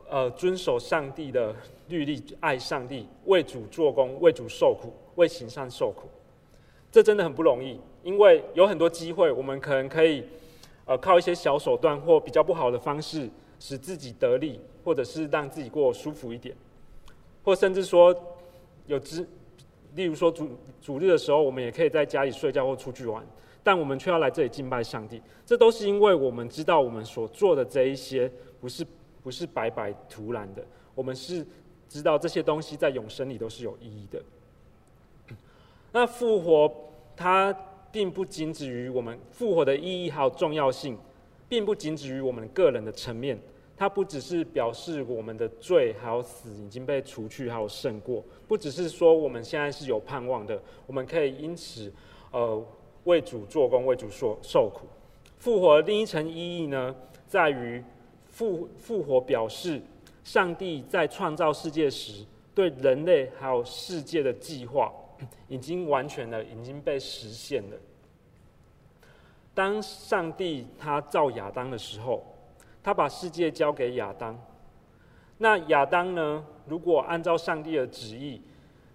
[0.09, 1.55] 呃，遵守上帝的
[1.89, 6.07] 律例，爱上帝，为主做工，为主受苦，为行善受苦，
[6.93, 7.81] 这真的很不容易。
[8.05, 10.23] 因为有很多机会，我们可能可以，
[10.85, 13.29] 呃，靠一些小手段或比较不好的方式，
[13.59, 16.55] 使自己得利，或者是让自己过舒服一点，
[17.43, 18.15] 或甚至说
[18.87, 19.27] 有之，
[19.97, 20.49] 例如说主
[20.81, 23.27] 主日的时候，我们也可以在家里睡觉或出去玩，
[23.65, 25.21] 但我们却要来这里敬拜上帝。
[25.45, 28.31] 这都是因为我们知道我们所做的这一些
[28.61, 28.87] 不是。
[29.27, 30.64] 不是白白徒然的，
[30.95, 31.45] 我们是
[31.89, 34.22] 知道这些东西在永生里都是有意义的。
[35.91, 36.72] 那复活
[37.16, 37.53] 它
[37.91, 40.97] 并不仅止于我们复活的意义还有重要性，
[41.49, 43.37] 并不仅止于我们个人的层面，
[43.77, 51.93] 它不只是表示我们的罪还有死已经被除去还有胜过，不只是说我们现在是有盼望的，我们可以因此
[52.31, 52.64] 呃
[53.03, 54.87] 为主做工，为主受受苦。
[55.41, 56.95] 复活的另一层意义呢，
[57.27, 57.83] 在于。
[58.37, 59.80] 复复活表示，
[60.22, 62.22] 上帝在创造世界时
[62.55, 64.93] 对人类还有世界的计划，
[65.49, 67.76] 已经完全的已经被实现了。
[69.55, 72.22] 当上帝他造亚当的时候，
[72.82, 74.39] 他把世界交给亚当。
[75.39, 76.45] 那亚当呢？
[76.66, 78.43] 如果按照上帝的旨意，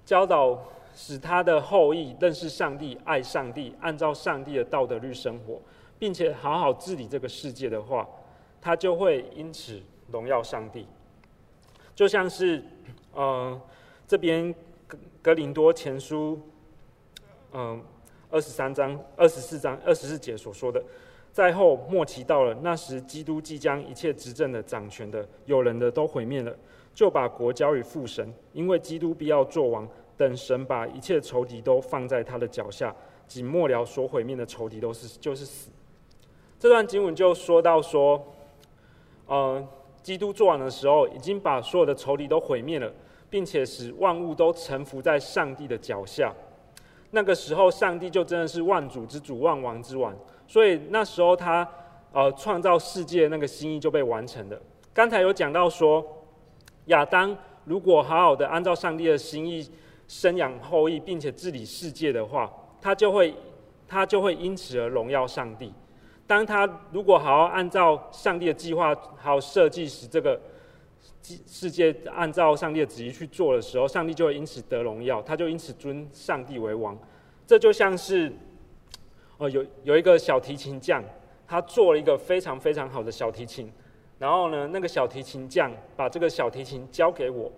[0.06, 0.56] 教导
[0.94, 5.60] 使他的后裔认识上帝、爱上帝，按照上帝的道德律生活，
[5.98, 8.08] 并且好好治理这个世界的话。
[8.62, 9.82] 他就会因此
[10.12, 10.86] 荣耀上帝，
[11.96, 12.64] 就像是，
[13.12, 13.60] 呃，
[14.08, 14.54] 这边
[14.86, 16.40] 格格林多前书，
[17.54, 17.82] 嗯，
[18.30, 20.84] 二十三章、二十四章、二十四节所说的，
[21.32, 26.56] 在后末期到了，那时基督即将一切执政的、掌权的、有人的都毁灭了，
[26.94, 32.96] 就把国交与父神，因为基督必要作王，等神把一切仇敌都放在他的脚下，
[33.28, 35.72] 仅末了所毁灭的仇敌都是就是死。
[36.60, 38.24] 这段经文就说到说。
[39.32, 39.66] 呃，
[40.04, 42.92] 基督作王的时候，已经把所有的仇敌都毁灭了，
[43.30, 46.34] 并且使万物都臣服在上帝的脚下。
[47.12, 50.14] 那个时候，上帝就真的是万主之主、万王之王。
[50.50, 51.66] 所以那时候他
[52.12, 54.62] 呃创造世界那个心意就被完成了。
[54.94, 56.06] 刚才有讲到说，
[56.88, 59.66] 亚当如果好好的按照上帝的心意
[60.10, 62.52] 生养后裔，并且治理世界的话，
[62.82, 63.34] 他就会
[63.88, 65.74] 他就会因此而荣耀上帝。
[66.32, 70.40] 当他如果好好按照上帝的计划，还有设计使这个
[71.22, 76.98] 世界按照上帝的旨意去做的时候，上帝就会因此得荣耀，他就因此尊上帝为王。
[77.46, 78.32] 这就像是，
[79.40, 81.04] 哦，有有一个小提琴匠，
[81.46, 83.70] 他做了一个非常非常好的小提琴，
[84.18, 87.52] 然后呢，那个小提琴匠把这个小提琴交给我，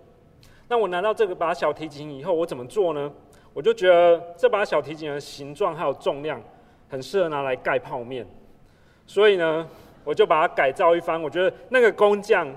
[0.66, 3.12] 那我拿到这个把小提琴以后，我怎么做呢？
[3.52, 6.42] 我就觉得这把小提琴的形状还有重量，
[6.88, 8.26] 很适合拿来盖泡面。
[9.06, 9.66] 所以呢，
[10.04, 11.20] 我就把它改造一番。
[11.20, 12.48] 我觉得那个工匠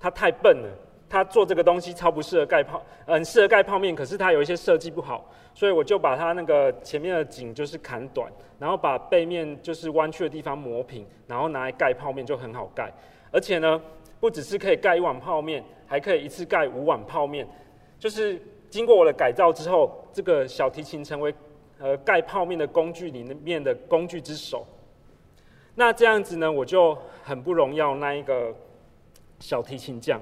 [0.00, 0.68] 他太笨了，
[1.08, 12.92] 他做这个东西超不适合盖泡，很适合盖泡面，可是他有一些设计不好，所以我就把他那个前面的颈就是砍短，然后把背面就是弯曲的地方磨平，然后拿来盖泡面就很好盖。
[13.30, 13.80] 而且呢，
[14.20, 17.48] 不只是可以盖一碗泡面，还可以一次盖五碗泡面。
[17.98, 21.32] 就是经过我的改造之后，这个小提琴成为
[21.78, 24.66] 呃盖泡面的工具里面的工具之首。
[25.74, 28.54] 那这样子呢，我就很不荣耀那一个
[29.38, 30.20] 小提琴匠。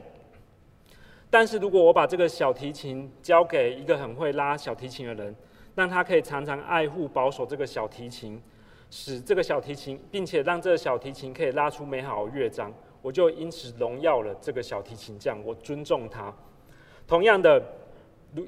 [1.28, 5.34] 但是如果我把这个小提琴交给一个很会拉小提琴的人，
[5.74, 8.40] 让他可以常常爱护保守这个小提琴，
[8.90, 12.72] 使这个小提琴，并且让这个小提琴可以拉出美好的乐章，
[13.02, 16.34] 我就因此荣耀了这个小提琴匠，我尊重他。
[17.06, 17.62] 同样的，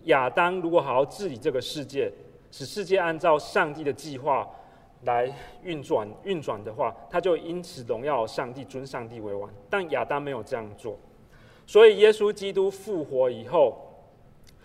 [0.05, 2.11] 亚当如果好好治理这个世界，
[2.50, 4.48] 使世界按照上帝的计划
[5.05, 5.32] 来
[5.62, 9.50] 运转运转的话，他就因此荣耀上帝，尊上帝为王。
[9.68, 10.98] 但亚当没有这样做。
[11.66, 13.76] 所以，耶稣基督复活以后，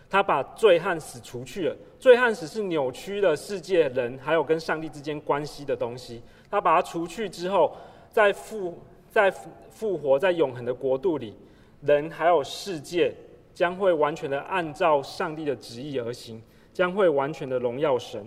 [0.09, 1.75] 他把罪和死除去了。
[1.99, 6.21] 罪和死是扭曲了世界人还有跟上帝之间关系的东西。
[6.49, 7.75] 他把它除去之后，
[8.09, 8.77] 在复
[9.09, 9.31] 在
[9.69, 11.35] 复活在永恒的国度里，
[11.81, 13.13] 人还有世界
[13.53, 16.41] 将会完全的按照上帝的旨意而行，
[16.73, 18.25] 将会完全的荣耀神。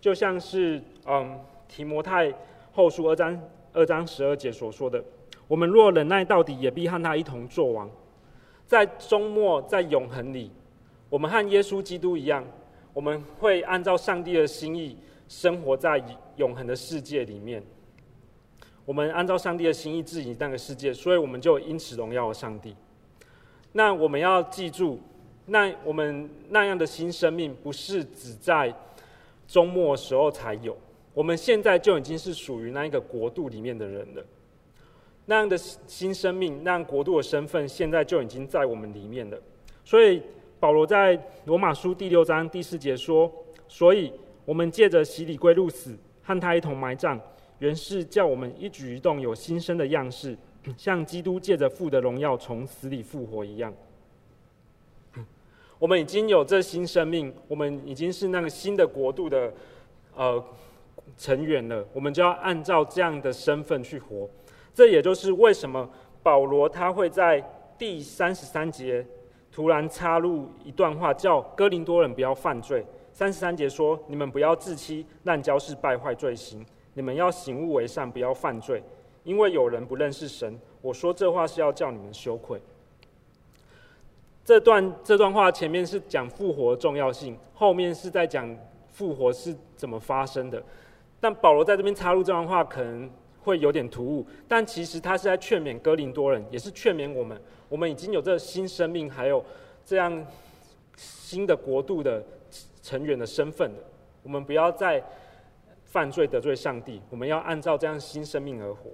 [0.00, 2.32] 就像是嗯提摩太
[2.72, 3.40] 后书二章
[3.72, 5.02] 二章十二节所说的。
[5.46, 7.90] 我们若忍耐到底，也必和他一同作王。
[8.66, 10.52] 在终末，在永恒里，
[11.08, 12.44] 我们和耶稣基督一样，
[12.92, 16.02] 我们会按照上帝的心意生活在
[16.36, 17.62] 永恒的世界里面。
[18.84, 22.76] 我们按照上帝的心意治理那个世界，所以我们就因此荣耀了上帝。
[23.72, 25.00] 那我们要记住，
[25.46, 28.74] 那我们那样的新生命，不是只在
[29.46, 30.76] 周末时候才有，
[31.18, 34.24] 我们现在就已经是属于那一个国度里面的人了。
[35.26, 39.36] 那样的新生命，那样国度的身份，现在就已经在我们里面了。
[39.84, 40.22] 所以
[40.60, 43.28] 保罗在罗马书第六章第四节说
[43.66, 44.12] ：“所以
[44.44, 47.18] 我们借着洗礼归入死，和他一同埋葬，
[47.58, 50.38] 原是叫我们一举一动有新生的样式，
[50.76, 53.74] 像基督借着父的荣耀从死里复活一样。
[55.80, 59.52] 我们已经有这新生命，我们已经是那个新的国度的
[60.14, 60.44] 呃
[61.18, 61.84] 成员了。
[61.92, 64.26] 我们就要按照这样的身份去活。”
[64.72, 65.90] 这也就是为什么
[66.22, 67.44] 保罗他会在
[67.76, 69.04] 第三十三节
[69.50, 72.86] 突然插入一段话，叫哥林多人不要犯罪。
[73.12, 76.64] 三十三节说：“你们不要自欺，滥交是败坏罪行。
[76.94, 78.80] 你们要醒悟为善，不要犯罪，
[79.24, 82.60] 因为有人不认识神。”我说这话是要叫你们羞愧。
[84.44, 88.56] 这段这段话前面是讲复活重要性，后面是在讲
[88.86, 90.62] 复活是怎么发生的。
[91.20, 93.10] 但保罗在这边插入这段话，可能。
[93.40, 97.40] 会有点突兀，但其实他是在劝勉哥林多人，也是劝勉我们。
[97.70, 99.42] 我们已经有这新生命，还有
[99.86, 100.26] 这样
[100.96, 102.22] 新的国度的
[102.82, 103.78] 成员的身份了。
[104.22, 105.02] 我们不要再
[105.84, 108.90] 犯罪得罪上帝，我们要按照这样新生命而活。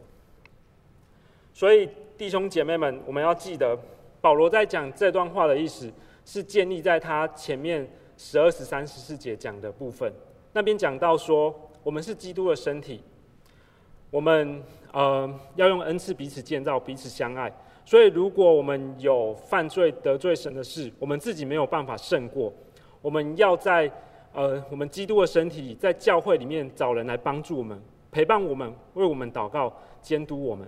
[1.52, 3.76] 所以弟兄姐妹们，我们要记得，
[4.20, 5.90] 保罗在讲这段话的意思，
[6.24, 10.12] 是建立在他前面十二、十三、十四节讲的部分。
[10.52, 11.52] 那边讲到说，
[11.84, 13.00] 我们是基督的身体。
[14.10, 14.62] 我们
[14.92, 17.52] 呃要用恩赐彼此建造，彼此相爱。
[17.84, 22.50] 所以，如果我们有犯罪得罪神的事，我们自己没有办法胜过，
[23.02, 23.90] 我们要在
[24.32, 27.78] 呃我们基督的身体，在教会里面找人来帮助我们，
[28.10, 29.70] 陪伴我们，为我们祷告，
[30.00, 30.66] 监督我们，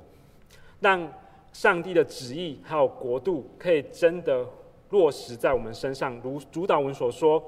[0.81, 1.11] 让
[1.55, 4.45] 上帝的旨意还有国度可以真的
[4.91, 6.21] 落实在我们身上。
[6.23, 7.43] 如主祷文所说：“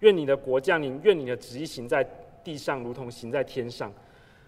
[0.00, 2.02] 愿你的国降临，愿你的旨意行在
[2.44, 3.92] 地上，如同行在天上。”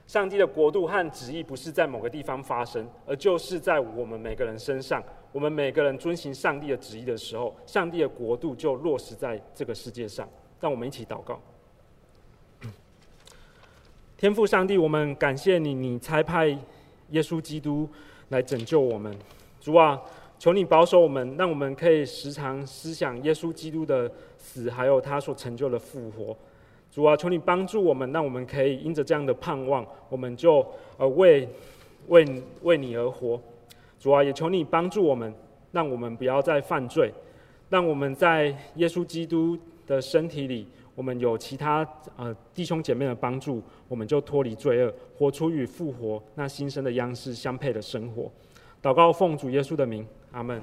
[0.06, 5.02] 上帝的国度和旨意不是在某个地方发生，而就是在我们每个人身上。
[5.32, 10.28] 我们每个人遵行上帝的旨意的时候，上帝的国度就落实在这个世界上。
[10.60, 11.40] 让我们一起祷告。
[14.18, 16.48] 天父上帝，我们感谢你，你差派
[17.10, 17.88] 耶稣基督
[18.28, 19.14] 来拯救我们。
[19.58, 20.00] 主啊，
[20.38, 26.36] 求你保守我们，让我们可以时常思想耶稣基督的死，还有他所成就的复活。
[26.94, 30.64] 主啊，求你帮助我们，让我们可以因着这样的盼望，我们就
[30.96, 31.48] 呃为
[32.06, 32.24] 为
[32.62, 33.40] 为你而活。
[33.98, 35.34] 主啊，也求你帮助我们，
[35.72, 37.12] 让我们不要再犯罪，
[37.68, 41.84] 让我们在耶稣基督的身体里，我们有其他
[42.16, 48.30] 呃弟兄姐妹的帮助，我们就脱离罪恶，活出与复活那新生的样式相配的生活。
[48.80, 50.62] 祷告奉主耶稣的名，阿门。